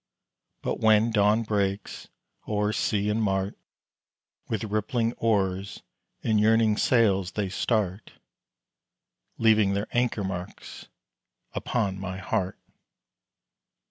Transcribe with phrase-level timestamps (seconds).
[0.63, 2.07] But when dawn breaks
[2.47, 3.55] o'er sea and mart,
[4.47, 5.83] With rippling oars
[6.23, 8.13] and yearning sails they start,
[9.37, 10.87] Leaving their anchor marks
[11.53, 12.57] upon my heart.